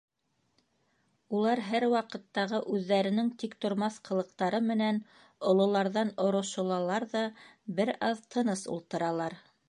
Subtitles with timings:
[1.39, 4.97] Улар һәр ваҡыттағы үҙҙәренең тиктормаҫ ҡылыҡтары менән
[5.51, 7.23] ололарҙан орошолалар ҙа
[7.81, 9.37] бер аҙ тыныс ултыралар.